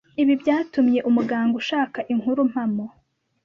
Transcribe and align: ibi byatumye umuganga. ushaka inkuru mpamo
ibi 0.21 0.33
byatumye 0.41 0.99
umuganga. 1.09 1.55
ushaka 1.61 1.99
inkuru 2.13 2.39
mpamo 2.51 2.85